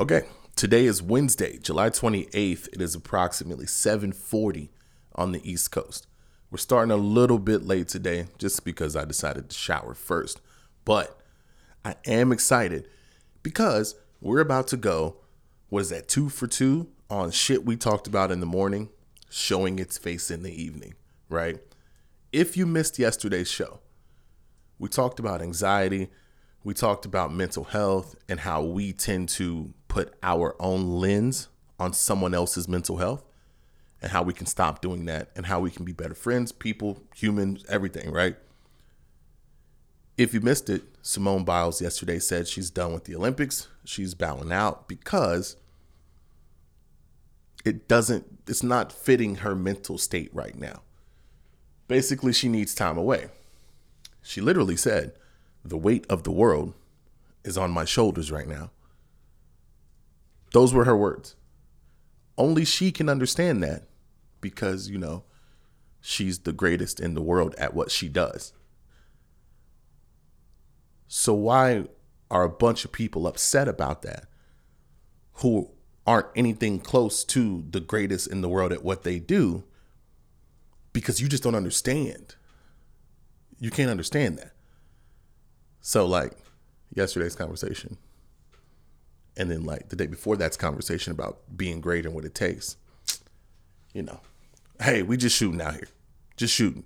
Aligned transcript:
Okay, 0.00 0.22
today 0.56 0.86
is 0.86 1.02
Wednesday, 1.02 1.58
July 1.58 1.90
28th. 1.90 2.66
It 2.72 2.80
is 2.80 2.94
approximately 2.94 3.66
7:40 3.66 4.70
on 5.14 5.32
the 5.32 5.50
East 5.50 5.70
Coast. 5.70 6.06
We're 6.50 6.56
starting 6.56 6.90
a 6.90 6.96
little 6.96 7.38
bit 7.38 7.66
late 7.66 7.88
today 7.88 8.28
just 8.38 8.64
because 8.64 8.96
I 8.96 9.04
decided 9.04 9.50
to 9.50 9.54
shower 9.54 9.92
first. 9.92 10.40
But 10.86 11.20
I 11.84 11.96
am 12.06 12.32
excited 12.32 12.88
because 13.42 13.94
we're 14.22 14.40
about 14.40 14.66
to 14.68 14.78
go 14.78 15.18
what 15.68 15.80
is 15.80 15.90
that 15.90 16.08
2 16.08 16.30
for 16.30 16.46
2 16.46 16.88
on 17.10 17.30
shit 17.30 17.66
we 17.66 17.76
talked 17.76 18.06
about 18.06 18.32
in 18.32 18.40
the 18.40 18.46
morning, 18.46 18.88
showing 19.28 19.78
its 19.78 19.98
face 19.98 20.30
in 20.30 20.42
the 20.42 20.62
evening, 20.62 20.94
right? 21.28 21.60
If 22.32 22.56
you 22.56 22.64
missed 22.64 22.98
yesterday's 22.98 23.50
show, 23.50 23.80
we 24.78 24.88
talked 24.88 25.18
about 25.20 25.42
anxiety, 25.42 26.08
we 26.64 26.74
talked 26.74 27.04
about 27.04 27.34
mental 27.34 27.64
health 27.64 28.14
and 28.28 28.40
how 28.40 28.62
we 28.62 28.92
tend 28.92 29.28
to 29.30 29.74
put 29.92 30.14
our 30.22 30.56
own 30.58 30.88
lens 30.88 31.48
on 31.78 31.92
someone 31.92 32.32
else's 32.32 32.66
mental 32.66 32.96
health 32.96 33.22
and 34.00 34.10
how 34.10 34.22
we 34.22 34.32
can 34.32 34.46
stop 34.46 34.80
doing 34.80 35.04
that 35.04 35.28
and 35.36 35.44
how 35.44 35.60
we 35.60 35.70
can 35.70 35.84
be 35.84 35.92
better 35.92 36.14
friends, 36.14 36.50
people, 36.50 37.02
humans, 37.14 37.62
everything, 37.68 38.10
right? 38.10 38.36
If 40.16 40.32
you 40.32 40.40
missed 40.40 40.70
it, 40.70 40.84
Simone 41.02 41.44
Biles 41.44 41.82
yesterday 41.82 42.18
said 42.18 42.48
she's 42.48 42.70
done 42.70 42.94
with 42.94 43.04
the 43.04 43.14
Olympics. 43.14 43.68
She's 43.84 44.14
bowing 44.14 44.50
out 44.50 44.88
because 44.88 45.56
it 47.62 47.86
doesn't, 47.86 48.24
it's 48.48 48.62
not 48.62 48.92
fitting 48.92 49.36
her 49.36 49.54
mental 49.54 49.98
state 49.98 50.30
right 50.32 50.58
now. 50.58 50.80
Basically, 51.86 52.32
she 52.32 52.48
needs 52.48 52.74
time 52.74 52.96
away. 52.96 53.28
She 54.22 54.40
literally 54.40 54.76
said, 54.76 55.12
the 55.62 55.76
weight 55.76 56.06
of 56.08 56.22
the 56.22 56.32
world 56.32 56.72
is 57.44 57.58
on 57.58 57.70
my 57.70 57.84
shoulders 57.84 58.32
right 58.32 58.48
now. 58.48 58.70
Those 60.52 60.72
were 60.74 60.84
her 60.84 60.96
words. 60.96 61.34
Only 62.36 62.64
she 62.64 62.92
can 62.92 63.08
understand 63.08 63.62
that 63.62 63.84
because, 64.40 64.88
you 64.88 64.98
know, 64.98 65.24
she's 66.00 66.40
the 66.40 66.52
greatest 66.52 67.00
in 67.00 67.14
the 67.14 67.22
world 67.22 67.54
at 67.56 67.74
what 67.74 67.90
she 67.90 68.08
does. 68.08 68.52
So, 71.06 71.34
why 71.34 71.86
are 72.30 72.44
a 72.44 72.48
bunch 72.48 72.84
of 72.84 72.92
people 72.92 73.26
upset 73.26 73.68
about 73.68 74.02
that 74.02 74.26
who 75.34 75.70
aren't 76.06 76.28
anything 76.34 76.80
close 76.80 77.24
to 77.24 77.64
the 77.70 77.80
greatest 77.80 78.26
in 78.26 78.40
the 78.40 78.48
world 78.48 78.72
at 78.72 78.84
what 78.84 79.02
they 79.02 79.18
do? 79.18 79.64
Because 80.92 81.20
you 81.20 81.28
just 81.28 81.42
don't 81.42 81.54
understand. 81.54 82.34
You 83.58 83.70
can't 83.70 83.90
understand 83.90 84.38
that. 84.38 84.52
So 85.80 86.06
like 86.06 86.32
yesterday's 86.94 87.34
conversation, 87.34 87.98
and 89.36 89.50
then 89.50 89.64
like 89.64 89.88
the 89.88 89.96
day 89.96 90.06
before 90.06 90.36
that's 90.36 90.56
conversation 90.56 91.12
about 91.12 91.40
being 91.56 91.80
great 91.80 92.06
and 92.06 92.14
what 92.14 92.24
it 92.24 92.34
takes. 92.34 92.76
You 93.92 94.02
know, 94.02 94.20
hey, 94.80 95.02
we 95.02 95.16
just 95.16 95.36
shooting 95.36 95.60
out 95.60 95.74
here, 95.74 95.88
just 96.36 96.54
shooting. 96.54 96.84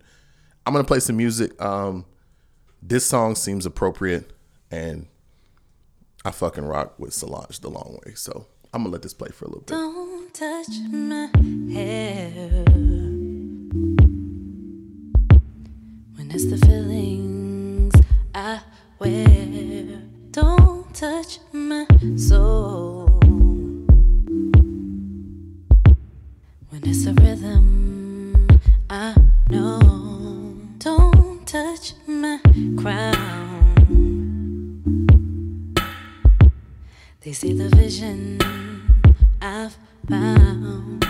I'm 0.64 0.72
gonna 0.72 0.84
play 0.84 1.00
some 1.00 1.17
music. 1.17 1.61
Um, 1.62 2.05
this 2.83 3.06
song 3.06 3.34
seems 3.34 3.67
appropriate, 3.67 4.33
and 4.70 5.06
I 6.24 6.30
fucking 6.33 6.64
rock 6.64 6.98
with 6.98 7.14
Solange 7.14 7.61
the 7.61 7.70
long 7.70 7.98
way. 8.05 8.14
So 8.14 8.47
I'm 8.74 8.83
gonna 8.83 8.92
let 8.92 9.02
this 9.02 9.14
play 9.14 9.30
for 9.30 9.44
a 9.44 9.48
little 9.48 9.62
bit. 9.62 9.72
Don't 9.72 10.34
touch 10.34 10.69
my 10.91 11.30
hair 11.72 12.64
when 16.17 16.30
it's 16.33 16.47
the 16.47 16.58
feelings 16.67 17.94
I 18.34 18.61
wear 18.98 20.02
don't 20.30 20.76
touch 20.97 21.41
my 21.52 21.86
soul. 22.16 23.05
When 26.70 26.80
it's 26.84 27.05
a 27.05 27.12
rhythm 27.12 28.48
I 28.89 29.14
know. 29.50 30.56
Don't 30.78 31.46
touch 31.46 31.92
my 32.06 32.40
crown. 32.79 33.74
They 37.20 37.33
see 37.35 37.52
the 37.52 37.68
vision 37.77 38.40
I've 39.42 39.77
found 40.08 41.06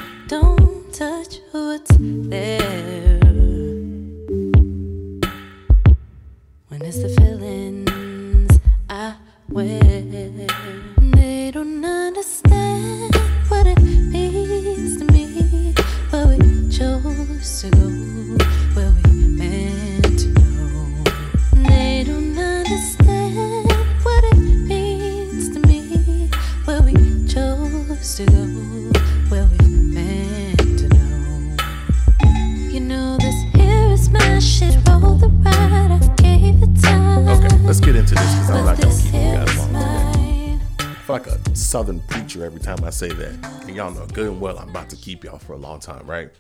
like 41.17 41.27
a 41.29 41.57
southern 41.57 41.99
preacher 42.01 42.45
every 42.45 42.61
time 42.61 42.85
I 42.85 42.91
say 42.91 43.09
that. 43.09 43.63
And 43.63 43.75
y'all 43.75 43.91
know 43.91 44.05
good 44.05 44.29
and 44.29 44.39
well 44.39 44.59
I'm 44.59 44.69
about 44.69 44.91
to 44.91 44.97
keep 44.97 45.25
y'all 45.25 45.39
for 45.39 45.55
a 45.55 45.57
long 45.57 45.81
time, 45.81 46.07
right? 46.07 46.31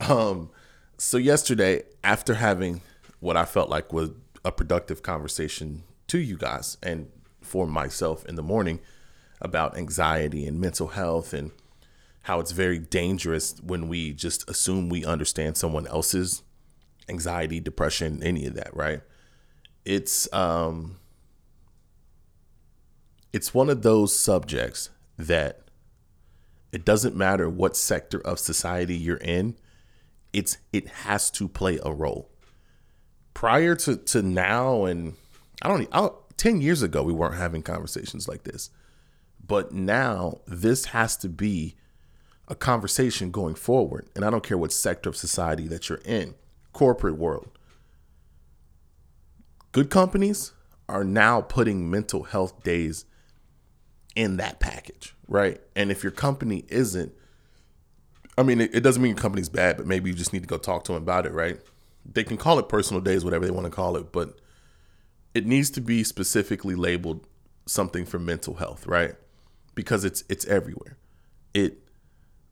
Um, 0.00 0.50
so 0.98 1.16
yesterday, 1.16 1.84
after 2.04 2.34
having 2.34 2.82
what 3.20 3.38
I 3.38 3.46
felt 3.46 3.70
like 3.70 3.94
was 3.94 4.10
a 4.44 4.52
productive 4.52 5.02
conversation 5.02 5.82
to 6.08 6.18
you 6.18 6.36
guys 6.36 6.76
and 6.82 7.08
for 7.40 7.66
myself 7.66 8.26
in 8.26 8.34
the 8.34 8.42
morning 8.42 8.80
about 9.40 9.78
anxiety 9.78 10.46
and 10.46 10.60
mental 10.60 10.88
health 10.88 11.32
and 11.32 11.50
how 12.24 12.38
it's 12.38 12.52
very 12.52 12.78
dangerous 12.78 13.58
when 13.62 13.88
we 13.88 14.12
just 14.12 14.46
assume 14.50 14.90
we 14.90 15.06
understand 15.06 15.56
someone 15.56 15.86
else's 15.86 16.42
anxiety, 17.08 17.60
depression, 17.60 18.22
any 18.22 18.44
of 18.44 18.52
that, 18.56 18.76
right? 18.76 19.00
It's 19.86 20.30
um 20.34 20.96
it's 23.36 23.52
one 23.52 23.68
of 23.68 23.82
those 23.82 24.18
subjects 24.18 24.88
that 25.18 25.60
it 26.72 26.86
doesn't 26.86 27.14
matter 27.14 27.50
what 27.50 27.76
sector 27.76 28.18
of 28.18 28.38
society 28.38 28.96
you're 28.96 29.18
in 29.18 29.54
it's 30.32 30.56
it 30.72 30.88
has 30.88 31.30
to 31.32 31.46
play 31.46 31.78
a 31.82 31.92
role. 31.92 32.30
Prior 33.34 33.74
to 33.74 33.98
to 33.98 34.22
now 34.22 34.86
and 34.86 35.16
i 35.60 35.68
don't 35.68 35.86
I, 35.92 36.08
10 36.38 36.62
years 36.62 36.80
ago 36.80 37.02
we 37.02 37.12
weren't 37.12 37.34
having 37.34 37.60
conversations 37.60 38.26
like 38.26 38.44
this. 38.44 38.70
But 39.46 39.70
now 39.70 40.40
this 40.46 40.86
has 40.86 41.14
to 41.18 41.28
be 41.28 41.76
a 42.48 42.54
conversation 42.54 43.30
going 43.30 43.54
forward 43.54 44.08
and 44.16 44.24
i 44.24 44.30
don't 44.30 44.42
care 44.42 44.56
what 44.56 44.72
sector 44.72 45.10
of 45.10 45.16
society 45.16 45.68
that 45.68 45.90
you're 45.90 46.00
in 46.06 46.36
corporate 46.72 47.18
world. 47.18 47.50
Good 49.72 49.90
companies 49.90 50.52
are 50.88 51.04
now 51.04 51.42
putting 51.42 51.90
mental 51.90 52.22
health 52.22 52.62
days 52.62 53.04
in 54.16 54.38
that 54.38 54.58
package, 54.58 55.14
right? 55.28 55.60
And 55.76 55.92
if 55.92 56.02
your 56.02 56.10
company 56.10 56.64
isn't, 56.68 57.12
I 58.36 58.42
mean, 58.42 58.60
it, 58.60 58.74
it 58.74 58.80
doesn't 58.80 59.00
mean 59.00 59.10
your 59.10 59.22
company's 59.22 59.48
bad, 59.48 59.76
but 59.76 59.86
maybe 59.86 60.10
you 60.10 60.16
just 60.16 60.32
need 60.32 60.42
to 60.42 60.48
go 60.48 60.58
talk 60.58 60.84
to 60.84 60.92
them 60.92 61.02
about 61.02 61.26
it, 61.26 61.32
right? 61.32 61.60
They 62.10 62.24
can 62.24 62.36
call 62.36 62.58
it 62.58 62.68
personal 62.68 63.00
days, 63.00 63.24
whatever 63.24 63.44
they 63.44 63.50
want 63.52 63.66
to 63.66 63.70
call 63.70 63.96
it, 63.96 64.10
but 64.10 64.38
it 65.34 65.46
needs 65.46 65.70
to 65.70 65.80
be 65.80 66.02
specifically 66.02 66.74
labeled 66.74 67.26
something 67.66 68.06
for 68.06 68.18
mental 68.18 68.54
health, 68.54 68.86
right? 68.86 69.14
Because 69.74 70.04
it's 70.04 70.24
it's 70.28 70.46
everywhere. 70.46 70.96
It 71.52 71.86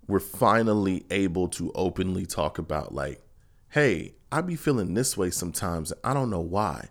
we're 0.06 0.21
finally 0.21 1.06
able 1.11 1.49
to 1.49 1.73
openly 1.75 2.27
talk 2.27 2.59
about 2.59 2.94
like, 2.94 3.23
hey, 3.71 4.15
I 4.31 4.43
be 4.43 4.56
feeling 4.56 4.93
this 4.93 5.17
way 5.17 5.31
sometimes. 5.31 5.93
I 6.03 6.12
don't 6.12 6.29
know 6.29 6.41
why. 6.41 6.89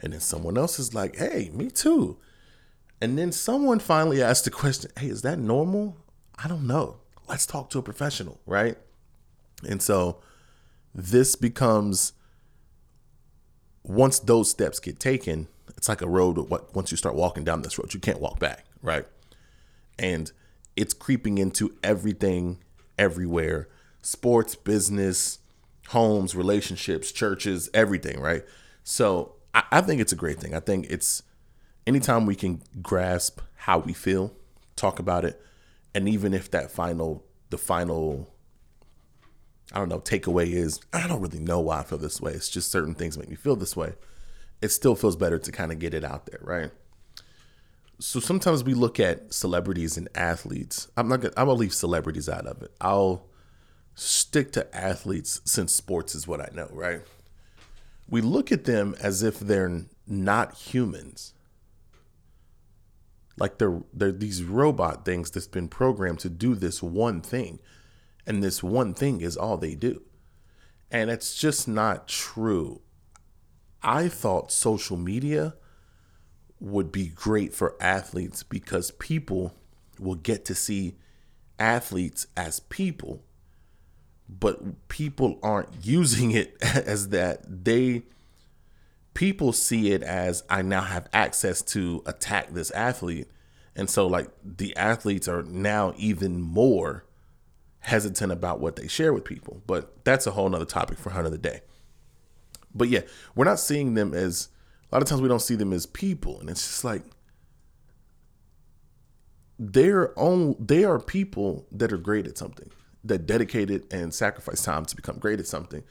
And 0.00 0.12
then 0.12 0.20
someone 0.20 0.56
else 0.56 0.78
is 0.78 0.94
like, 0.94 1.16
hey, 1.16 1.50
me 1.52 1.70
too. 1.70 2.18
And 3.00 3.18
then 3.18 3.32
someone 3.32 3.78
finally 3.78 4.22
asked 4.22 4.44
the 4.44 4.50
question, 4.50 4.90
hey, 4.98 5.08
is 5.08 5.22
that 5.22 5.38
normal? 5.38 5.96
I 6.38 6.48
don't 6.48 6.66
know. 6.66 6.96
Let's 7.28 7.46
talk 7.46 7.70
to 7.70 7.78
a 7.78 7.82
professional, 7.82 8.40
right? 8.46 8.78
And 9.68 9.82
so 9.82 10.20
this 10.94 11.36
becomes 11.36 12.12
once 13.82 14.18
those 14.18 14.50
steps 14.50 14.80
get 14.80 14.98
taken, 14.98 15.48
it's 15.76 15.88
like 15.88 16.02
a 16.02 16.08
road. 16.08 16.38
What 16.48 16.74
once 16.74 16.90
you 16.90 16.96
start 16.96 17.14
walking 17.14 17.44
down 17.44 17.62
this 17.62 17.78
road, 17.78 17.92
you 17.94 18.00
can't 18.00 18.20
walk 18.20 18.38
back, 18.38 18.64
right? 18.82 19.06
And 19.98 20.30
it's 20.74 20.94
creeping 20.94 21.38
into 21.38 21.76
everything, 21.82 22.58
everywhere: 22.98 23.68
sports, 24.02 24.54
business, 24.54 25.38
homes, 25.88 26.34
relationships, 26.34 27.12
churches, 27.12 27.68
everything, 27.74 28.20
right? 28.20 28.44
So 28.84 29.34
I, 29.54 29.64
I 29.70 29.80
think 29.80 30.00
it's 30.00 30.12
a 30.12 30.16
great 30.16 30.40
thing. 30.40 30.54
I 30.54 30.60
think 30.60 30.86
it's 30.90 31.22
anytime 31.86 32.26
we 32.26 32.34
can 32.34 32.62
grasp 32.82 33.40
how 33.54 33.78
we 33.78 33.92
feel, 33.92 34.32
talk 34.74 34.98
about 34.98 35.24
it. 35.24 35.40
And 35.94 36.08
even 36.08 36.34
if 36.34 36.50
that 36.50 36.70
final, 36.70 37.24
the 37.50 37.58
final, 37.58 38.28
I 39.72 39.78
don't 39.78 39.88
know, 39.88 40.00
takeaway 40.00 40.48
is, 40.52 40.80
I 40.92 41.06
don't 41.06 41.20
really 41.22 41.38
know 41.38 41.60
why 41.60 41.80
I 41.80 41.82
feel 41.84 41.98
this 41.98 42.20
way. 42.20 42.32
It's 42.32 42.48
just 42.48 42.70
certain 42.70 42.94
things 42.94 43.16
make 43.16 43.28
me 43.28 43.36
feel 43.36 43.56
this 43.56 43.76
way. 43.76 43.94
It 44.60 44.68
still 44.68 44.94
feels 44.94 45.16
better 45.16 45.38
to 45.38 45.52
kind 45.52 45.72
of 45.72 45.78
get 45.78 45.94
it 45.94 46.04
out 46.04 46.26
there, 46.26 46.40
right? 46.42 46.70
So 47.98 48.20
sometimes 48.20 48.62
we 48.62 48.74
look 48.74 49.00
at 49.00 49.32
celebrities 49.32 49.96
and 49.96 50.08
athletes. 50.14 50.88
I'm 50.96 51.08
not 51.08 51.20
gonna, 51.20 51.34
I'm 51.36 51.46
gonna 51.46 51.58
leave 51.58 51.72
celebrities 51.72 52.28
out 52.28 52.46
of 52.46 52.60
it. 52.62 52.72
I'll 52.80 53.26
stick 53.94 54.52
to 54.52 54.76
athletes 54.76 55.40
since 55.44 55.72
sports 55.72 56.14
is 56.14 56.28
what 56.28 56.40
I 56.40 56.50
know, 56.54 56.68
right? 56.70 57.00
We 58.08 58.20
look 58.20 58.52
at 58.52 58.64
them 58.64 58.94
as 59.00 59.22
if 59.22 59.40
they're 59.40 59.82
not 60.06 60.54
humans 60.54 61.32
like 63.38 63.58
they're 63.58 63.82
they're 63.92 64.12
these 64.12 64.42
robot 64.42 65.04
things 65.04 65.30
that's 65.30 65.46
been 65.46 65.68
programmed 65.68 66.20
to 66.20 66.30
do 66.30 66.54
this 66.54 66.82
one 66.82 67.20
thing 67.20 67.60
and 68.26 68.42
this 68.42 68.62
one 68.62 68.94
thing 68.94 69.20
is 69.20 69.36
all 69.36 69.56
they 69.56 69.74
do. 69.74 70.02
And 70.90 71.10
it's 71.10 71.34
just 71.34 71.68
not 71.68 72.08
true. 72.08 72.80
I 73.82 74.08
thought 74.08 74.50
social 74.50 74.96
media 74.96 75.54
would 76.58 76.90
be 76.90 77.08
great 77.08 77.54
for 77.54 77.76
athletes 77.80 78.42
because 78.42 78.90
people 78.92 79.54
will 79.98 80.14
get 80.14 80.44
to 80.46 80.54
see 80.54 80.96
athletes 81.58 82.26
as 82.36 82.60
people 82.60 83.22
but 84.28 84.88
people 84.88 85.38
aren't 85.42 85.68
using 85.82 86.32
it 86.32 86.56
as 86.62 87.10
that. 87.10 87.64
They 87.64 88.02
people 89.16 89.50
see 89.50 89.92
it 89.92 90.02
as 90.02 90.44
I 90.50 90.60
now 90.60 90.82
have 90.82 91.08
access 91.10 91.62
to 91.62 92.02
attack 92.04 92.52
this 92.52 92.70
athlete. 92.72 93.28
And 93.74 93.88
so 93.88 94.06
like 94.06 94.28
the 94.44 94.76
athletes 94.76 95.26
are 95.26 95.42
now 95.42 95.94
even 95.96 96.40
more 96.40 97.06
hesitant 97.80 98.30
about 98.30 98.60
what 98.60 98.76
they 98.76 98.86
share 98.86 99.14
with 99.14 99.24
people. 99.24 99.62
But 99.66 100.04
that's 100.04 100.26
a 100.26 100.32
whole 100.32 100.48
nother 100.50 100.66
topic 100.66 100.98
for 100.98 101.10
another 101.10 101.38
day. 101.38 101.62
But 102.74 102.90
yeah, 102.90 103.00
we're 103.34 103.46
not 103.46 103.58
seeing 103.58 103.94
them 103.94 104.12
as 104.12 104.50
a 104.92 104.94
lot 104.94 105.02
of 105.02 105.08
times 105.08 105.22
we 105.22 105.28
don't 105.28 105.40
see 105.40 105.56
them 105.56 105.72
as 105.72 105.86
people. 105.86 106.38
And 106.38 106.50
it's 106.50 106.66
just 106.66 106.84
like 106.84 107.02
they're 109.58 110.16
on 110.18 110.56
they 110.60 110.84
are 110.84 111.00
people 111.00 111.66
that 111.72 111.90
are 111.90 111.96
great 111.96 112.26
at 112.26 112.36
something, 112.36 112.70
that 113.02 113.24
dedicated 113.24 113.90
and 113.90 114.12
sacrifice 114.12 114.62
time 114.62 114.84
to 114.84 114.94
become 114.94 115.18
great 115.18 115.40
at 115.40 115.46
something 115.46 115.84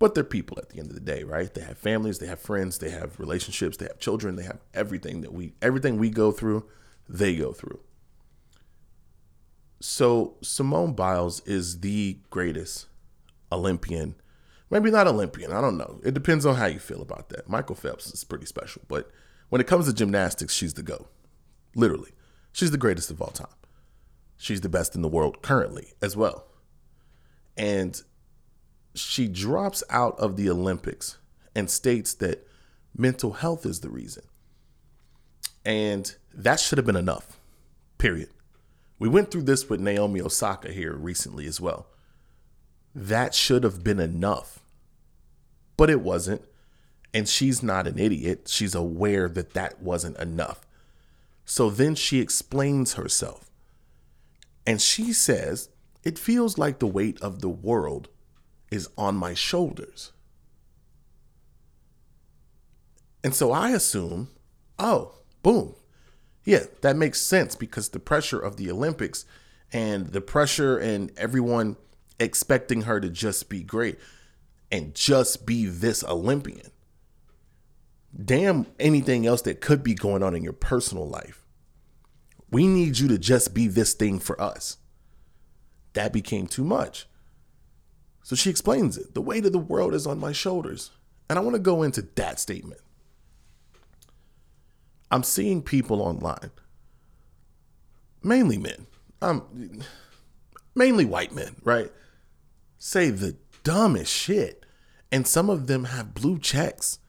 but 0.00 0.14
they're 0.14 0.24
people 0.24 0.58
at 0.58 0.70
the 0.70 0.80
end 0.80 0.88
of 0.88 0.94
the 0.94 1.00
day, 1.00 1.22
right? 1.22 1.52
They 1.52 1.60
have 1.60 1.78
families, 1.78 2.18
they 2.18 2.26
have 2.26 2.40
friends, 2.40 2.78
they 2.78 2.90
have 2.90 3.20
relationships, 3.20 3.76
they 3.76 3.84
have 3.84 4.00
children, 4.00 4.34
they 4.34 4.42
have 4.42 4.58
everything 4.74 5.20
that 5.20 5.32
we 5.32 5.52
everything 5.62 5.98
we 5.98 6.10
go 6.10 6.32
through, 6.32 6.66
they 7.08 7.36
go 7.36 7.52
through. 7.52 7.78
So 9.78 10.36
Simone 10.42 10.94
Biles 10.94 11.40
is 11.46 11.80
the 11.80 12.18
greatest 12.30 12.86
Olympian. 13.52 14.16
Maybe 14.70 14.90
not 14.90 15.06
Olympian, 15.06 15.52
I 15.52 15.60
don't 15.60 15.76
know. 15.76 16.00
It 16.02 16.14
depends 16.14 16.46
on 16.46 16.56
how 16.56 16.66
you 16.66 16.78
feel 16.78 17.02
about 17.02 17.28
that. 17.28 17.48
Michael 17.48 17.74
Phelps 17.74 18.06
is 18.06 18.24
pretty 18.24 18.46
special, 18.46 18.82
but 18.88 19.10
when 19.50 19.60
it 19.60 19.66
comes 19.66 19.86
to 19.86 19.92
gymnastics, 19.92 20.54
she's 20.54 20.74
the 20.74 20.82
go. 20.82 21.08
Literally. 21.74 22.12
She's 22.52 22.70
the 22.70 22.78
greatest 22.78 23.10
of 23.10 23.20
all 23.20 23.30
time. 23.30 23.48
She's 24.36 24.62
the 24.62 24.68
best 24.68 24.94
in 24.94 25.02
the 25.02 25.08
world 25.08 25.42
currently 25.42 25.92
as 26.00 26.16
well. 26.16 26.46
And 27.56 28.00
she 29.00 29.28
drops 29.28 29.82
out 29.90 30.18
of 30.18 30.36
the 30.36 30.48
Olympics 30.50 31.18
and 31.54 31.70
states 31.70 32.14
that 32.14 32.46
mental 32.96 33.32
health 33.32 33.66
is 33.66 33.80
the 33.80 33.90
reason. 33.90 34.24
And 35.64 36.14
that 36.32 36.60
should 36.60 36.78
have 36.78 36.86
been 36.86 36.96
enough, 36.96 37.38
period. 37.98 38.30
We 38.98 39.08
went 39.08 39.30
through 39.30 39.42
this 39.42 39.68
with 39.68 39.80
Naomi 39.80 40.20
Osaka 40.20 40.72
here 40.72 40.94
recently 40.94 41.46
as 41.46 41.60
well. 41.60 41.86
That 42.94 43.34
should 43.34 43.64
have 43.64 43.84
been 43.84 44.00
enough, 44.00 44.60
but 45.76 45.90
it 45.90 46.00
wasn't. 46.00 46.42
And 47.12 47.28
she's 47.28 47.62
not 47.62 47.86
an 47.86 47.98
idiot. 47.98 48.46
She's 48.48 48.74
aware 48.74 49.28
that 49.28 49.54
that 49.54 49.82
wasn't 49.82 50.18
enough. 50.18 50.60
So 51.44 51.70
then 51.70 51.94
she 51.94 52.20
explains 52.20 52.94
herself. 52.94 53.50
And 54.66 54.80
she 54.80 55.12
says, 55.12 55.70
It 56.04 56.18
feels 56.18 56.58
like 56.58 56.78
the 56.78 56.86
weight 56.86 57.20
of 57.20 57.40
the 57.40 57.48
world 57.48 58.08
is 58.70 58.88
on 58.96 59.16
my 59.16 59.34
shoulders. 59.34 60.12
And 63.22 63.34
so 63.34 63.52
I 63.52 63.70
assume, 63.70 64.28
oh, 64.78 65.14
boom. 65.42 65.74
Yeah, 66.44 66.64
that 66.80 66.96
makes 66.96 67.20
sense 67.20 67.54
because 67.54 67.90
the 67.90 68.00
pressure 68.00 68.38
of 68.38 68.56
the 68.56 68.70
Olympics 68.70 69.24
and 69.72 70.08
the 70.08 70.20
pressure 70.20 70.78
and 70.78 71.12
everyone 71.16 71.76
expecting 72.18 72.82
her 72.82 73.00
to 73.00 73.10
just 73.10 73.48
be 73.48 73.62
great 73.62 73.98
and 74.70 74.94
just 74.94 75.46
be 75.46 75.66
this 75.66 76.02
Olympian. 76.04 76.70
Damn 78.24 78.66
anything 78.78 79.26
else 79.26 79.42
that 79.42 79.60
could 79.60 79.82
be 79.82 79.94
going 79.94 80.22
on 80.22 80.34
in 80.34 80.42
your 80.42 80.52
personal 80.52 81.08
life. 81.08 81.44
We 82.50 82.66
need 82.66 82.98
you 82.98 83.06
to 83.08 83.18
just 83.18 83.54
be 83.54 83.68
this 83.68 83.94
thing 83.94 84.18
for 84.18 84.40
us. 84.40 84.78
That 85.92 86.12
became 86.12 86.46
too 86.46 86.64
much. 86.64 87.06
So 88.22 88.36
she 88.36 88.50
explains 88.50 88.96
it. 88.96 89.14
The 89.14 89.22
weight 89.22 89.46
of 89.46 89.52
the 89.52 89.58
world 89.58 89.94
is 89.94 90.06
on 90.06 90.18
my 90.18 90.32
shoulders. 90.32 90.90
And 91.28 91.38
I 91.38 91.42
want 91.42 91.54
to 91.54 91.60
go 91.60 91.82
into 91.82 92.02
that 92.16 92.40
statement. 92.40 92.80
I'm 95.10 95.22
seeing 95.22 95.62
people 95.62 96.02
online, 96.02 96.50
mainly 98.22 98.58
men, 98.58 98.86
um, 99.20 99.82
mainly 100.74 101.04
white 101.04 101.32
men, 101.32 101.56
right? 101.64 101.90
Say 102.78 103.10
the 103.10 103.36
dumbest 103.64 104.12
shit. 104.12 104.64
And 105.12 105.26
some 105.26 105.50
of 105.50 105.66
them 105.66 105.84
have 105.84 106.14
blue 106.14 106.38
checks. 106.38 107.00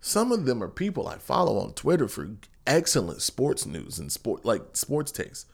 Some 0.00 0.30
of 0.30 0.46
them 0.46 0.62
are 0.62 0.68
people 0.68 1.08
I 1.08 1.18
follow 1.18 1.58
on 1.58 1.74
Twitter 1.74 2.06
for 2.06 2.30
excellent 2.66 3.20
sports 3.20 3.66
news 3.66 3.98
and 3.98 4.12
sport 4.12 4.44
like 4.44 4.76
sports 4.76 5.10
takes. 5.10 5.46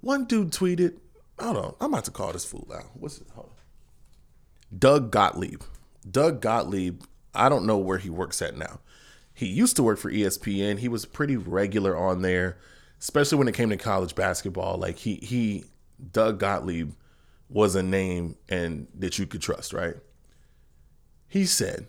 One 0.00 0.24
dude 0.24 0.50
tweeted, 0.50 0.98
Hold 1.40 1.56
on. 1.56 1.74
I'm 1.80 1.92
about 1.92 2.04
to 2.06 2.10
call 2.10 2.32
this 2.32 2.44
fool 2.44 2.68
out. 2.74 2.84
What's 2.94 3.18
it? 3.18 3.26
Hold 3.34 3.50
on. 3.50 4.78
Doug 4.78 5.10
Gottlieb. 5.10 5.62
Doug 6.08 6.40
Gottlieb, 6.40 7.02
I 7.34 7.48
don't 7.48 7.66
know 7.66 7.78
where 7.78 7.98
he 7.98 8.10
works 8.10 8.42
at 8.42 8.56
now. 8.56 8.80
He 9.32 9.46
used 9.46 9.76
to 9.76 9.82
work 9.82 9.98
for 9.98 10.10
ESPN. 10.10 10.78
He 10.78 10.88
was 10.88 11.04
pretty 11.04 11.36
regular 11.36 11.96
on 11.96 12.22
there, 12.22 12.58
especially 12.98 13.38
when 13.38 13.48
it 13.48 13.54
came 13.54 13.70
to 13.70 13.76
college 13.76 14.14
basketball. 14.14 14.78
Like 14.78 14.96
he 14.98 15.16
he 15.16 15.64
Doug 16.12 16.40
Gottlieb 16.40 16.92
was 17.48 17.76
a 17.76 17.82
name 17.82 18.36
and 18.48 18.88
that 18.94 19.18
you 19.18 19.26
could 19.26 19.40
trust, 19.40 19.72
right? 19.72 19.94
He 21.28 21.46
said, 21.46 21.88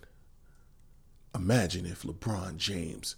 Imagine 1.34 1.86
if 1.86 2.04
LeBron 2.04 2.58
James 2.58 3.16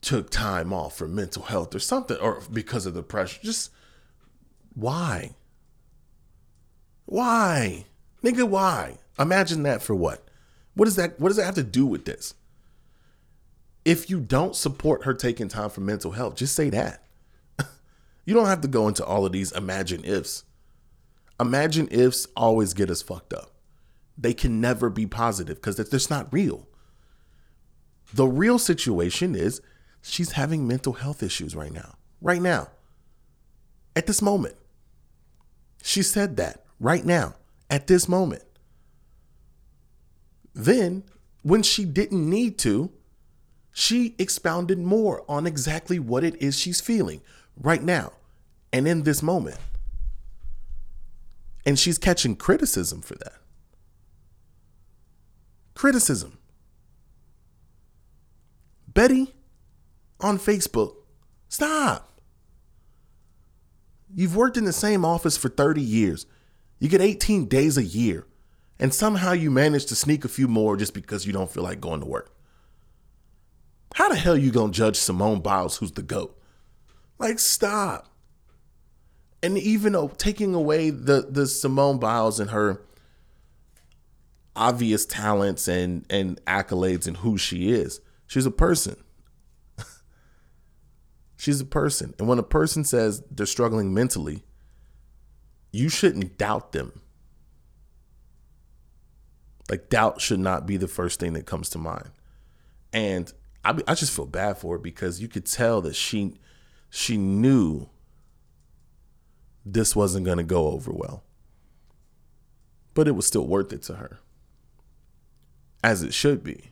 took 0.00 0.30
time 0.30 0.72
off 0.72 0.96
for 0.96 1.08
mental 1.08 1.42
health 1.44 1.74
or 1.74 1.78
something, 1.78 2.16
or 2.18 2.42
because 2.52 2.86
of 2.86 2.94
the 2.94 3.02
pressure. 3.02 3.40
Just 3.42 3.70
why? 4.76 5.34
Why? 7.06 7.86
Nigga, 8.22 8.46
why? 8.46 8.98
Imagine 9.18 9.62
that 9.62 9.82
for 9.82 9.94
what? 9.94 10.28
What 10.74 10.84
does 10.84 10.96
that 10.96 11.18
what 11.18 11.28
does 11.28 11.38
that 11.38 11.46
have 11.46 11.54
to 11.54 11.62
do 11.64 11.86
with 11.86 12.04
this? 12.04 12.34
If 13.86 14.10
you 14.10 14.20
don't 14.20 14.54
support 14.54 15.04
her 15.04 15.14
taking 15.14 15.48
time 15.48 15.70
for 15.70 15.80
mental 15.80 16.10
health, 16.10 16.36
just 16.36 16.54
say 16.54 16.68
that. 16.70 17.02
you 18.26 18.34
don't 18.34 18.46
have 18.46 18.60
to 18.60 18.68
go 18.68 18.86
into 18.86 19.04
all 19.04 19.24
of 19.24 19.32
these 19.32 19.50
imagine 19.52 20.04
ifs. 20.04 20.44
Imagine 21.40 21.88
ifs 21.90 22.26
always 22.36 22.74
get 22.74 22.90
us 22.90 23.00
fucked 23.00 23.32
up. 23.32 23.52
They 24.18 24.34
can 24.34 24.60
never 24.60 24.90
be 24.90 25.06
positive 25.06 25.56
because 25.56 25.76
just 25.88 26.10
not 26.10 26.30
real. 26.30 26.68
The 28.12 28.26
real 28.26 28.58
situation 28.58 29.34
is 29.34 29.62
she's 30.02 30.32
having 30.32 30.68
mental 30.68 30.94
health 30.94 31.22
issues 31.22 31.56
right 31.56 31.72
now. 31.72 31.94
Right 32.20 32.42
now. 32.42 32.68
At 33.94 34.06
this 34.06 34.20
moment. 34.20 34.56
She 35.82 36.02
said 36.02 36.36
that 36.36 36.64
right 36.80 37.04
now, 37.04 37.34
at 37.70 37.86
this 37.86 38.08
moment. 38.08 38.42
Then, 40.54 41.04
when 41.42 41.62
she 41.62 41.84
didn't 41.84 42.28
need 42.28 42.58
to, 42.58 42.90
she 43.72 44.14
expounded 44.18 44.78
more 44.78 45.24
on 45.28 45.46
exactly 45.46 45.98
what 45.98 46.24
it 46.24 46.40
is 46.40 46.58
she's 46.58 46.80
feeling 46.80 47.20
right 47.60 47.82
now 47.82 48.12
and 48.72 48.88
in 48.88 49.02
this 49.02 49.22
moment. 49.22 49.58
And 51.66 51.78
she's 51.78 51.98
catching 51.98 52.36
criticism 52.36 53.02
for 53.02 53.16
that. 53.16 53.34
Criticism. 55.74 56.38
Betty 58.88 59.34
on 60.20 60.38
Facebook, 60.38 60.94
stop. 61.48 62.15
You've 64.16 64.34
worked 64.34 64.56
in 64.56 64.64
the 64.64 64.72
same 64.72 65.04
office 65.04 65.36
for 65.36 65.50
30 65.50 65.82
years. 65.82 66.24
You 66.78 66.88
get 66.88 67.02
18 67.02 67.46
days 67.46 67.76
a 67.76 67.84
year. 67.84 68.26
And 68.78 68.92
somehow 68.92 69.32
you 69.32 69.50
manage 69.50 69.84
to 69.86 69.94
sneak 69.94 70.24
a 70.24 70.28
few 70.28 70.48
more 70.48 70.76
just 70.78 70.94
because 70.94 71.26
you 71.26 71.34
don't 71.34 71.50
feel 71.50 71.62
like 71.62 71.80
going 71.80 72.00
to 72.00 72.06
work. 72.06 72.34
How 73.94 74.08
the 74.08 74.16
hell 74.16 74.34
are 74.34 74.38
you 74.38 74.50
going 74.50 74.72
to 74.72 74.76
judge 74.76 74.96
Simone 74.96 75.40
Biles, 75.40 75.76
who's 75.76 75.92
the 75.92 76.02
GOAT? 76.02 76.38
Like, 77.18 77.38
stop. 77.38 78.08
And 79.42 79.58
even 79.58 79.94
taking 80.16 80.54
away 80.54 80.90
the 80.90 81.26
the 81.28 81.46
Simone 81.46 81.98
Biles 81.98 82.40
and 82.40 82.50
her 82.50 82.82
obvious 84.56 85.04
talents 85.06 85.68
and 85.68 86.04
and 86.10 86.42
accolades 86.46 87.06
and 87.06 87.18
who 87.18 87.36
she 87.38 87.70
is, 87.70 88.00
she's 88.26 88.46
a 88.46 88.50
person. 88.50 88.96
She's 91.36 91.60
a 91.60 91.66
person. 91.66 92.14
And 92.18 92.26
when 92.26 92.38
a 92.38 92.44
person 92.44 92.84
says 92.84 93.22
they're 93.30 93.46
struggling 93.46 93.94
mentally, 93.94 94.44
you 95.72 95.88
shouldn't 95.88 96.38
doubt 96.38 96.72
them. 96.72 97.00
Like 99.70 99.88
doubt 99.88 100.20
should 100.20 100.40
not 100.40 100.66
be 100.66 100.76
the 100.76 100.88
first 100.88 101.20
thing 101.20 101.34
that 101.34 101.46
comes 101.46 101.68
to 101.70 101.78
mind. 101.78 102.10
And 102.92 103.32
I, 103.64 103.76
I 103.86 103.94
just 103.94 104.14
feel 104.14 104.26
bad 104.26 104.58
for 104.58 104.74
her 104.74 104.78
because 104.78 105.20
you 105.20 105.28
could 105.28 105.46
tell 105.46 105.80
that 105.82 105.96
she 105.96 106.38
she 106.88 107.16
knew 107.16 107.88
this 109.64 109.96
wasn't 109.96 110.24
going 110.24 110.38
to 110.38 110.44
go 110.44 110.68
over 110.68 110.92
well. 110.92 111.24
But 112.94 113.08
it 113.08 113.12
was 113.12 113.26
still 113.26 113.46
worth 113.46 113.72
it 113.72 113.82
to 113.82 113.96
her. 113.96 114.20
As 115.82 116.02
it 116.02 116.14
should 116.14 116.42
be. 116.42 116.70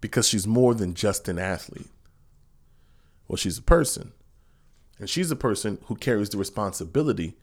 Because 0.00 0.26
she's 0.26 0.46
more 0.46 0.74
than 0.74 0.94
just 0.94 1.28
an 1.28 1.38
athlete. 1.38 1.90
Well, 3.28 3.36
she's 3.36 3.58
a 3.58 3.62
person. 3.62 4.12
And 4.98 5.10
she's 5.10 5.30
a 5.30 5.36
person 5.36 5.78
who 5.86 5.96
carries 5.96 6.30
the 6.30 6.38
responsibility 6.38 7.34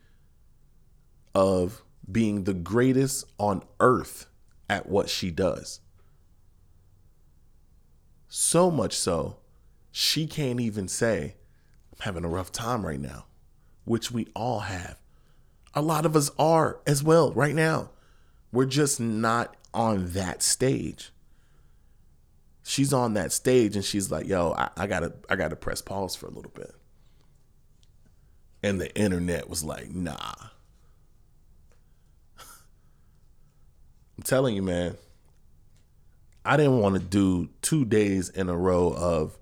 of 1.34 1.82
being 2.10 2.44
the 2.44 2.54
greatest 2.54 3.24
on 3.38 3.62
earth 3.80 4.26
at 4.68 4.88
what 4.88 5.08
she 5.08 5.30
does. 5.30 5.80
So 8.28 8.70
much 8.70 8.94
so, 8.94 9.36
she 9.92 10.26
can't 10.26 10.60
even 10.60 10.88
say, 10.88 11.36
I'm 11.92 12.00
having 12.00 12.24
a 12.24 12.28
rough 12.28 12.50
time 12.50 12.84
right 12.84 13.00
now, 13.00 13.26
which 13.84 14.10
we 14.10 14.26
all 14.34 14.60
have. 14.60 14.98
A 15.74 15.82
lot 15.82 16.06
of 16.06 16.16
us 16.16 16.30
are 16.38 16.80
as 16.86 17.02
well 17.02 17.32
right 17.32 17.54
now. 17.54 17.90
We're 18.50 18.66
just 18.66 18.98
not 19.00 19.56
on 19.72 20.10
that 20.10 20.42
stage. 20.42 21.12
She's 22.64 22.94
on 22.94 23.14
that 23.14 23.30
stage 23.30 23.76
and 23.76 23.84
she's 23.84 24.10
like, 24.10 24.26
yo, 24.26 24.54
I, 24.56 24.70
I 24.76 24.86
gotta 24.86 25.12
I 25.28 25.36
gotta 25.36 25.54
press 25.54 25.82
pause 25.82 26.16
for 26.16 26.26
a 26.26 26.30
little 26.30 26.50
bit. 26.50 26.74
And 28.62 28.80
the 28.80 28.92
internet 28.96 29.50
was 29.50 29.62
like, 29.62 29.90
nah. 29.90 30.32
I'm 32.38 34.22
telling 34.24 34.56
you, 34.56 34.62
man, 34.62 34.96
I 36.42 36.56
didn't 36.56 36.78
want 36.78 36.94
to 36.94 37.00
do 37.00 37.50
two 37.60 37.84
days 37.84 38.30
in 38.30 38.48
a 38.48 38.56
row 38.56 38.94
of 38.96 39.36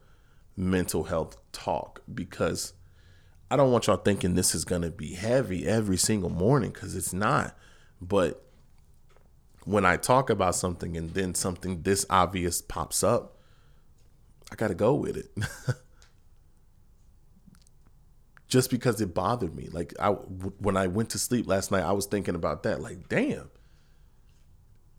mental 0.57 1.05
health 1.05 1.37
talk 1.53 2.03
because 2.13 2.73
I 3.53 3.57
don't 3.57 3.71
want 3.71 3.87
y'all 3.87 3.99
thinking 3.99 4.35
this 4.35 4.55
is 4.55 4.65
going 4.65 4.83
to 4.83 4.91
be 4.91 5.15
heavy 5.15 5.67
every 5.67 5.97
single 5.97 6.31
morning 6.31 6.71
because 6.71 6.97
it's 6.97 7.13
not. 7.13 7.57
But 8.01 8.43
when 9.65 9.85
I 9.85 9.97
talk 9.97 10.31
about 10.31 10.55
something 10.55 10.97
and 10.97 11.15
then 11.15 11.35
something 11.35 11.83
this 11.83 12.07
obvious 12.11 12.63
pops 12.63 13.03
up, 13.03 13.39
I 14.51 14.57
got 14.57 14.69
to 14.69 14.75
go 14.75 14.95
with 14.95 15.17
it. 15.17 15.31
Just 18.49 18.71
because 18.71 19.01
it 19.01 19.15
bothered 19.15 19.55
me. 19.55 19.69
Like 19.73 19.95
I 19.99 20.11
when 20.11 20.77
I 20.77 20.87
went 20.87 21.11
to 21.11 21.19
sleep 21.19 21.47
last 21.47 21.71
night, 21.71 21.85
I 21.85 21.93
was 21.93 22.07
thinking 22.07 22.35
about 22.35 22.65
that. 22.65 22.81
Like, 22.83 23.09
damn 23.09 23.51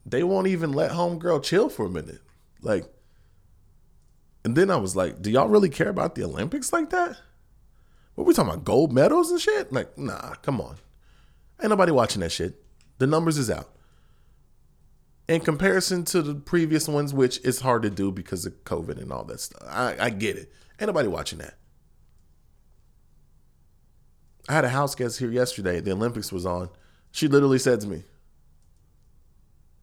they 0.05 0.23
won't 0.23 0.47
even 0.47 0.73
let 0.73 0.91
homegirl 0.91 1.43
chill 1.43 1.69
for 1.69 1.85
a 1.85 1.89
minute. 1.89 2.21
Like, 2.61 2.85
and 4.43 4.55
then 4.55 4.69
I 4.69 4.75
was 4.75 4.95
like, 4.95 5.21
do 5.21 5.31
y'all 5.31 5.47
really 5.47 5.69
care 5.69 5.89
about 5.89 6.15
the 6.15 6.23
Olympics 6.23 6.73
like 6.73 6.89
that? 6.89 7.17
What 8.15 8.27
we 8.27 8.33
talking 8.33 8.51
about? 8.51 8.65
Gold 8.65 8.91
medals 8.91 9.31
and 9.31 9.39
shit? 9.39 9.71
Like, 9.71 9.97
nah, 9.97 10.35
come 10.41 10.59
on. 10.59 10.75
Ain't 11.61 11.69
nobody 11.69 11.91
watching 11.91 12.19
that 12.21 12.31
shit. 12.31 12.61
The 12.99 13.07
numbers 13.07 13.37
is 13.37 13.49
out. 13.49 13.69
In 15.27 15.39
comparison 15.39 16.03
to 16.05 16.21
the 16.21 16.35
previous 16.35 16.87
ones, 16.87 17.13
which 17.13 17.39
is 17.45 17.61
hard 17.61 17.83
to 17.83 17.89
do 17.89 18.11
because 18.11 18.45
of 18.45 18.63
COVID 18.65 19.01
and 19.01 19.11
all 19.11 19.23
that 19.25 19.39
stuff. 19.39 19.63
I, 19.69 19.95
I 19.99 20.09
get 20.09 20.37
it. 20.37 20.51
Ain't 20.79 20.87
nobody 20.87 21.07
watching 21.07 21.39
that. 21.39 21.55
I 24.49 24.53
had 24.53 24.65
a 24.65 24.69
house 24.69 24.95
guest 24.95 25.19
here 25.19 25.31
yesterday. 25.31 25.79
The 25.79 25.93
Olympics 25.93 26.31
was 26.31 26.45
on. 26.45 26.69
She 27.11 27.27
literally 27.29 27.59
said 27.59 27.79
to 27.81 27.87
me, 27.87 28.03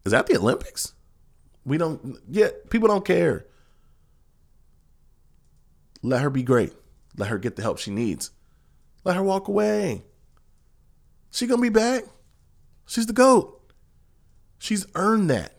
is 0.05 0.11
that 0.11 0.27
the 0.27 0.37
Olympics? 0.37 0.93
We 1.65 1.77
don't 1.77 2.17
yet. 2.27 2.69
People 2.69 2.87
don't 2.87 3.05
care. 3.05 3.45
Let 6.01 6.21
her 6.21 6.29
be 6.29 6.43
great. 6.43 6.73
Let 7.17 7.29
her 7.29 7.37
get 7.37 7.55
the 7.55 7.61
help 7.61 7.77
she 7.77 7.91
needs. 7.91 8.31
Let 9.03 9.15
her 9.15 9.23
walk 9.23 9.47
away. 9.47 10.03
She 11.31 11.47
gonna 11.47 11.61
be 11.61 11.69
back. 11.69 12.03
She's 12.85 13.05
the 13.05 13.13
goat. 13.13 13.60
She's 14.61 14.85
earned 14.93 15.27
that. 15.31 15.55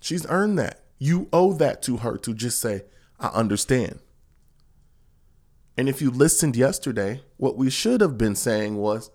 She's 0.00 0.26
earned 0.26 0.58
that. 0.58 0.82
You 0.98 1.28
owe 1.32 1.52
that 1.52 1.80
to 1.82 1.98
her 1.98 2.16
to 2.18 2.34
just 2.34 2.58
say, 2.58 2.82
I 3.20 3.28
understand. 3.28 4.00
And 5.76 5.88
if 5.88 6.02
you 6.02 6.10
listened 6.10 6.56
yesterday, 6.56 7.22
what 7.36 7.56
we 7.56 7.70
should 7.70 8.00
have 8.00 8.18
been 8.18 8.34
saying 8.34 8.78
was, 8.78 9.12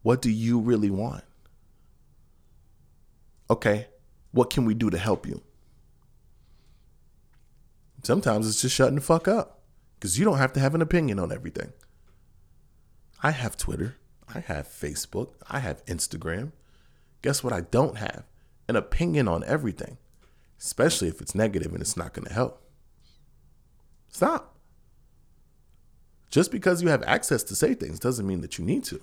what 0.00 0.22
do 0.22 0.30
you 0.30 0.58
really 0.58 0.88
want? 0.88 1.24
Okay, 3.50 3.88
what 4.30 4.48
can 4.48 4.64
we 4.64 4.72
do 4.72 4.88
to 4.88 4.96
help 4.96 5.26
you? 5.26 5.42
Sometimes 8.04 8.48
it's 8.48 8.62
just 8.62 8.74
shutting 8.74 8.94
the 8.94 9.02
fuck 9.02 9.28
up 9.28 9.60
because 9.96 10.18
you 10.18 10.24
don't 10.24 10.38
have 10.38 10.54
to 10.54 10.60
have 10.60 10.74
an 10.74 10.80
opinion 10.80 11.18
on 11.18 11.30
everything. 11.30 11.74
I 13.22 13.32
have 13.32 13.58
Twitter, 13.58 13.96
I 14.36 14.40
have 14.40 14.68
Facebook, 14.68 15.30
I 15.48 15.60
have 15.60 15.84
Instagram. 15.86 16.52
Guess 17.22 17.42
what? 17.42 17.54
I 17.54 17.62
don't 17.62 17.96
have 17.96 18.24
an 18.68 18.76
opinion 18.76 19.28
on 19.28 19.42
everything, 19.44 19.96
especially 20.60 21.08
if 21.08 21.22
it's 21.22 21.34
negative 21.34 21.72
and 21.72 21.80
it's 21.80 21.96
not 21.96 22.12
going 22.12 22.26
to 22.26 22.34
help. 22.34 22.62
Stop. 24.10 24.54
Just 26.28 26.52
because 26.52 26.82
you 26.82 26.88
have 26.88 27.02
access 27.04 27.42
to 27.44 27.56
say 27.56 27.72
things 27.72 27.98
doesn't 27.98 28.26
mean 28.26 28.42
that 28.42 28.58
you 28.58 28.64
need 28.64 28.84
to. 28.84 29.00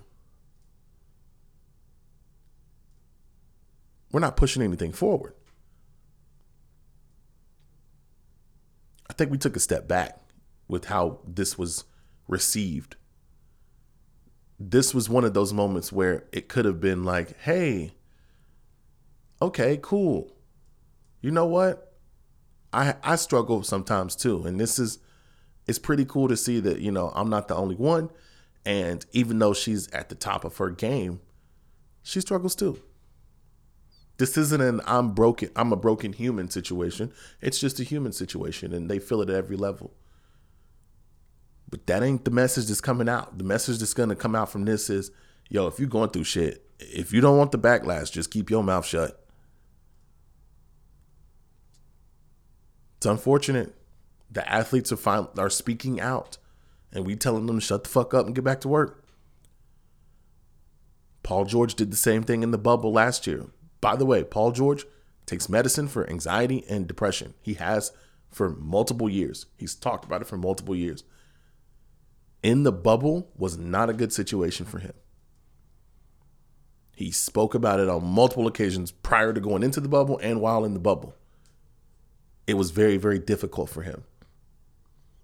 We're 4.11 4.19
not 4.19 4.37
pushing 4.37 4.61
anything 4.61 4.91
forward. 4.91 5.33
I 9.09 9.13
think 9.13 9.31
we 9.31 9.39
took 9.39 9.55
a 9.55 9.59
step 9.59 9.87
back 9.87 10.19
with 10.67 10.85
how 10.85 11.21
this 11.27 11.57
was 11.57 11.85
received. 12.27 12.97
This 14.69 14.93
was 14.93 15.09
one 15.09 15.25
of 15.25 15.33
those 15.33 15.51
moments 15.51 15.91
where 15.91 16.23
it 16.31 16.47
could 16.47 16.63
have 16.63 16.79
been 16.79 17.03
like, 17.03 17.37
hey, 17.41 17.91
okay, 19.41 19.77
cool. 19.81 20.33
You 21.21 21.31
know 21.31 21.45
what? 21.45 21.93
I 22.71 22.95
I 23.03 23.17
struggle 23.17 23.63
sometimes 23.63 24.15
too. 24.15 24.45
And 24.45 24.59
this 24.59 24.79
is 24.79 24.99
it's 25.67 25.79
pretty 25.79 26.05
cool 26.05 26.29
to 26.29 26.37
see 26.37 26.61
that, 26.61 26.79
you 26.79 26.91
know, 26.91 27.11
I'm 27.13 27.29
not 27.29 27.49
the 27.49 27.55
only 27.55 27.75
one. 27.75 28.09
And 28.65 29.05
even 29.11 29.39
though 29.39 29.53
she's 29.53 29.89
at 29.91 30.07
the 30.07 30.15
top 30.15 30.45
of 30.45 30.57
her 30.57 30.69
game, 30.69 31.19
she 32.01 32.21
struggles 32.21 32.55
too. 32.55 32.81
This 34.17 34.37
isn't 34.37 34.61
an 34.61 34.79
I'm 34.85 35.11
broken, 35.11 35.49
I'm 35.57 35.73
a 35.73 35.77
broken 35.77 36.13
human 36.13 36.49
situation. 36.49 37.11
It's 37.41 37.59
just 37.59 37.81
a 37.81 37.83
human 37.83 38.13
situation 38.13 38.73
and 38.73 38.89
they 38.89 38.99
feel 38.99 39.21
it 39.21 39.29
at 39.29 39.35
every 39.35 39.57
level. 39.57 39.93
But 41.73 41.87
that 41.87 42.03
ain't 42.03 42.23
the 42.23 42.29
message 42.29 42.67
that's 42.67 42.81
coming 42.81 43.09
out. 43.09 43.39
The 43.39 43.43
message 43.43 43.79
that's 43.79 43.95
to 43.95 44.15
come 44.15 44.35
out 44.35 44.51
from 44.51 44.65
this 44.65 44.91
is, 44.91 45.09
yo, 45.49 45.65
if 45.65 45.79
you're 45.79 45.89
going 45.89 46.11
through 46.11 46.25
shit, 46.25 46.63
if 46.77 47.11
you 47.11 47.19
don't 47.19 47.35
want 47.35 47.51
the 47.51 47.57
backlash, 47.57 48.11
just 48.11 48.29
keep 48.29 48.51
your 48.51 48.63
mouth 48.63 48.85
shut. 48.85 49.25
It's 52.97 53.07
unfortunate. 53.07 53.73
The 54.29 54.47
athletes 54.47 54.91
are 54.91 54.97
fin- 54.97 55.29
are 55.35 55.49
speaking 55.49 55.99
out, 55.99 56.37
and 56.91 57.07
we 57.07 57.15
telling 57.15 57.47
them 57.47 57.57
to 57.59 57.65
shut 57.65 57.85
the 57.85 57.89
fuck 57.89 58.13
up 58.13 58.27
and 58.27 58.35
get 58.35 58.43
back 58.43 58.61
to 58.61 58.67
work. 58.67 59.03
Paul 61.23 61.45
George 61.45 61.73
did 61.73 61.89
the 61.89 61.97
same 61.97 62.21
thing 62.21 62.43
in 62.43 62.51
the 62.51 62.59
bubble 62.59 62.93
last 62.93 63.25
year. 63.25 63.47
By 63.81 63.95
the 63.95 64.05
way, 64.05 64.23
Paul 64.23 64.51
George 64.51 64.85
takes 65.25 65.49
medicine 65.49 65.87
for 65.87 66.07
anxiety 66.07 66.65
and 66.69 66.85
depression. 66.85 67.33
He 67.41 67.55
has 67.55 67.91
for 68.29 68.51
multiple 68.51 69.09
years. 69.09 69.47
He's 69.57 69.73
talked 69.73 70.05
about 70.05 70.21
it 70.21 70.27
for 70.27 70.37
multiple 70.37 70.75
years. 70.75 71.03
In 72.43 72.63
the 72.63 72.71
bubble 72.71 73.31
was 73.37 73.57
not 73.57 73.89
a 73.89 73.93
good 73.93 74.13
situation 74.13 74.65
for 74.65 74.79
him. 74.79 74.93
He 76.95 77.09
spoke 77.09 77.55
about 77.55 77.79
it 77.79 77.89
on 77.89 78.05
multiple 78.05 78.45
occasions 78.45 78.91
prior 78.91 79.33
to 79.33 79.41
going 79.41 79.63
into 79.63 79.79
the 79.79 79.89
bubble 79.89 80.19
and 80.19 80.41
while 80.41 80.63
in 80.63 80.73
the 80.73 80.79
bubble. 80.79 81.15
It 82.45 82.53
was 82.55 82.71
very, 82.71 82.97
very 82.97 83.17
difficult 83.17 83.69
for 83.69 83.81
him. 83.81 84.03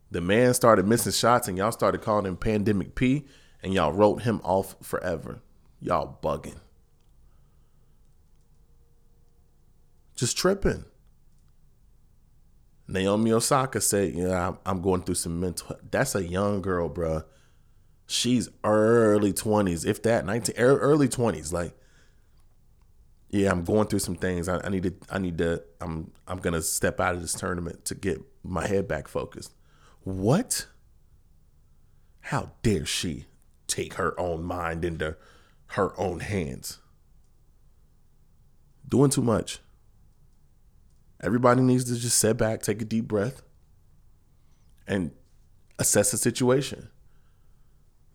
The 0.09 0.21
man 0.21 0.55
started 0.55 0.88
missing 0.88 1.11
shots 1.11 1.47
and 1.47 1.57
y'all 1.57 1.71
started 1.71 2.01
calling 2.01 2.25
him 2.25 2.38
Pandemic 2.38 2.95
P 2.95 3.27
and 3.61 3.73
y'all 3.73 3.91
wrote 3.91 4.23
him 4.23 4.41
off 4.43 4.75
forever. 4.81 5.41
Y'all 5.79 6.17
bugging. 6.23 6.57
just 10.19 10.38
tripping. 10.38 10.83
Naomi 12.89 13.31
Osaka 13.31 13.79
said, 13.79 14.13
"Yeah, 14.15 14.50
I'm, 14.50 14.58
I'm 14.65 14.81
going 14.81 15.03
through 15.03 15.15
some 15.15 15.39
mental. 15.39 15.77
That's 15.91 16.15
a 16.15 16.24
young 16.24 16.62
girl, 16.62 16.89
bruh. 16.89 17.24
She's 18.08 18.50
early 18.63 19.31
twenties, 19.31 19.86
if 19.86 20.01
that, 20.03 20.25
nineteen, 20.25 20.55
early 20.58 21.08
twenties. 21.08 21.53
Like, 21.53 21.77
yeah, 23.29 23.51
I'm 23.51 23.63
going 23.63 23.88
through 23.88 24.00
some 24.00 24.15
things. 24.15 24.50
I, 24.50 24.60
I 24.65 24.69
need 24.69 24.84
to. 24.84 24.93
I 25.10 25.19
need 25.19 25.38
to. 25.38 25.63
I'm. 25.79 26.12
I'm 26.27 26.39
gonna 26.39 26.63
step 26.63 27.00
out 27.00 27.13
of 27.13 27.22
this 27.22 27.34
tournament 27.34 27.86
to 27.86 27.96
get 27.96 28.22
my 28.43 28.65
head 28.65 28.88
back 28.88 29.08
focused. 29.08 29.53
What? 30.01 30.65
How 32.22 32.53
dare 32.63 32.86
she 32.86 33.25
take 33.67 33.96
her 33.96 34.19
own 34.19 34.43
mind 34.43 34.84
into 34.84 35.15
her 35.67 36.00
own 36.00 36.22
hands? 36.22 36.79
Doing 38.88 39.12
too 39.12 39.22
much. 39.22 39.60
Everybody 41.21 41.61
needs 41.61 41.85
to 41.85 41.99
just 41.99 42.17
sit 42.17 42.38
back, 42.38 42.61
take 42.61 42.81
a 42.81 42.85
deep 42.85 43.07
breath, 43.07 43.41
and 44.88 45.11
assess 45.77 46.11
the 46.11 46.17
situation. 46.17 46.89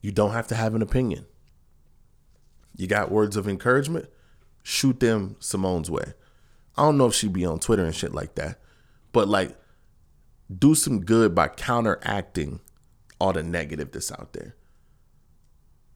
You 0.00 0.12
don't 0.12 0.32
have 0.32 0.46
to 0.48 0.54
have 0.54 0.74
an 0.74 0.82
opinion. 0.82 1.26
You 2.76 2.86
got 2.86 3.10
words 3.10 3.36
of 3.36 3.48
encouragement, 3.48 4.08
shoot 4.62 5.00
them 5.00 5.36
Simone's 5.38 5.90
way. 5.90 6.14
I 6.76 6.82
don't 6.82 6.98
know 6.98 7.06
if 7.06 7.14
she'd 7.14 7.32
be 7.32 7.44
on 7.44 7.60
Twitter 7.60 7.84
and 7.84 7.94
shit 7.94 8.12
like 8.12 8.34
that, 8.34 8.60
but 9.12 9.28
like, 9.28 9.56
do 10.56 10.74
some 10.74 11.04
good 11.04 11.34
by 11.34 11.48
counteracting 11.48 12.60
all 13.20 13.32
the 13.32 13.42
negative 13.42 13.92
that's 13.92 14.12
out 14.12 14.32
there. 14.32 14.56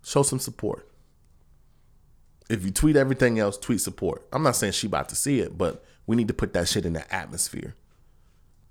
Show 0.03 0.23
some 0.23 0.39
support. 0.39 0.89
If 2.49 2.65
you 2.65 2.71
tweet 2.71 2.97
everything 2.97 3.39
else, 3.39 3.59
tweet 3.59 3.81
support. 3.81 4.27
I'm 4.33 4.43
not 4.43 4.57
saying 4.57 4.73
she 4.73 4.87
about 4.87 5.11
to 5.11 5.17
see 5.17 5.41
it, 5.41 5.59
but 5.59 5.85
we 6.09 6.17
need 6.17 6.27
to 6.27 6.35
put 6.35 6.55
that 6.55 6.67
shit 6.67 6.87
in 6.87 6.95
the 6.95 7.15
atmosphere. 7.15 7.75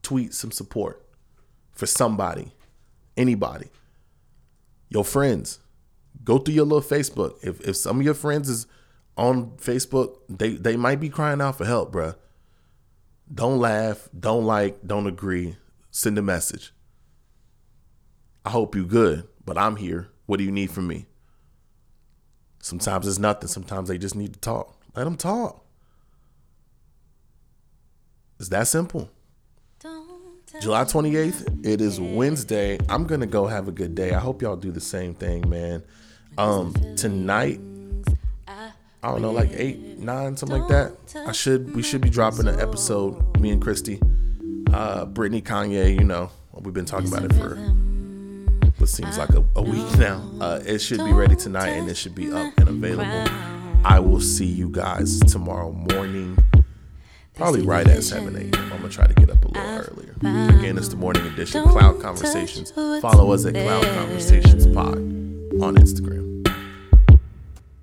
Tweet 0.01 0.33
some 0.33 0.51
support 0.51 1.05
for 1.71 1.85
somebody, 1.85 2.51
anybody. 3.15 3.67
Your 4.89 5.05
friends. 5.05 5.59
Go 6.23 6.39
through 6.39 6.55
your 6.55 6.65
little 6.65 6.81
Facebook. 6.81 7.35
If 7.43 7.61
if 7.61 7.77
some 7.77 7.99
of 7.99 8.05
your 8.05 8.15
friends 8.15 8.49
is 8.49 8.65
on 9.15 9.51
Facebook, 9.57 10.17
they 10.27 10.51
they 10.53 10.75
might 10.75 10.99
be 10.99 11.09
crying 11.09 11.39
out 11.39 11.59
for 11.59 11.65
help, 11.65 11.93
bruh. 11.93 12.15
Don't 13.31 13.59
laugh, 13.59 14.09
don't 14.19 14.45
like, 14.45 14.79
don't 14.85 15.05
agree. 15.05 15.57
Send 15.91 16.17
a 16.17 16.23
message. 16.23 16.73
I 18.43 18.49
hope 18.49 18.75
you 18.75 18.83
good, 18.83 19.27
but 19.45 19.59
I'm 19.59 19.75
here. 19.75 20.09
What 20.25 20.37
do 20.37 20.43
you 20.43 20.51
need 20.51 20.71
from 20.71 20.87
me? 20.87 21.05
Sometimes 22.63 23.07
it's 23.07 23.19
nothing. 23.19 23.47
Sometimes 23.47 23.89
they 23.89 23.99
just 23.99 24.15
need 24.15 24.33
to 24.33 24.39
talk. 24.39 24.75
Let 24.95 25.03
them 25.03 25.17
talk. 25.17 25.66
It's 28.39 28.49
that 28.49 28.67
simple. 28.67 29.09
July 30.61 30.83
28th, 30.85 31.65
it 31.65 31.81
is 31.81 31.99
Wednesday. 31.99 32.77
I'm 32.89 33.05
going 33.05 33.19
to 33.19 33.27
go 33.27 33.45
have 33.47 33.67
a 33.67 33.71
good 33.71 33.95
day. 33.95 34.13
I 34.13 34.19
hope 34.19 34.41
y'all 34.41 34.55
do 34.55 34.71
the 34.71 34.81
same 34.81 35.13
thing, 35.13 35.47
man. 35.49 35.83
Um 36.37 36.73
tonight 36.95 37.59
I 38.47 39.11
don't 39.11 39.21
know, 39.21 39.31
like 39.31 39.49
eight, 39.53 39.97
nine, 39.99 40.37
something 40.37 40.59
like 40.61 40.69
that. 40.69 40.93
I 41.27 41.31
should 41.31 41.75
we 41.75 41.81
should 41.81 42.01
be 42.01 42.09
dropping 42.09 42.47
an 42.47 42.59
episode, 42.59 43.39
me 43.39 43.49
and 43.51 43.61
Christy. 43.61 43.99
Uh 44.71 45.05
Brittany, 45.05 45.41
Kanye, 45.41 45.93
you 45.95 46.03
know, 46.03 46.29
we've 46.53 46.73
been 46.73 46.85
talking 46.85 47.07
about 47.07 47.23
it 47.23 47.33
for 47.33 47.55
what 48.77 48.89
seems 48.89 49.17
like 49.17 49.29
a, 49.31 49.43
a 49.55 49.61
week 49.63 49.97
now. 49.97 50.21
Uh 50.39 50.59
it 50.65 50.79
should 50.79 50.99
be 51.03 51.11
ready 51.11 51.35
tonight 51.35 51.69
and 51.69 51.89
it 51.89 51.97
should 51.97 52.13
be 52.15 52.31
up 52.31 52.55
and 52.59 52.69
available. 52.69 53.31
I 53.83 53.99
will 53.99 54.21
see 54.21 54.45
you 54.45 54.69
guys 54.69 55.19
tomorrow 55.21 55.71
morning. 55.71 56.37
Probably 57.37 57.61
right 57.61 57.87
at 57.87 58.03
7 58.03 58.35
a.m. 58.35 58.51
I'm 58.55 58.69
gonna 58.69 58.89
try 58.89 59.05
to 59.05 59.13
get 59.13 59.29
up 59.29 59.43
a 59.45 59.47
little 59.47 59.63
earlier. 59.63 60.15
Again, 60.57 60.75
it's 60.77 60.87
the 60.87 60.95
morning 60.95 61.25
edition, 61.27 61.63
Cloud 61.69 62.01
Conversations. 62.01 62.71
Follow 62.71 63.31
us 63.31 63.45
at 63.45 63.53
Cloud 63.53 63.83
Conversations 63.83 64.65
Pod 64.67 64.97
on 64.97 65.75
Instagram. 65.75 66.47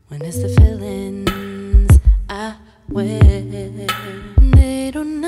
When 0.09 0.23
it's 0.23 0.39
the 0.39 0.49
feelings 0.49 2.01
I 2.29 2.57
wear, 2.89 3.21
they 3.21 4.91
don't 4.93 5.21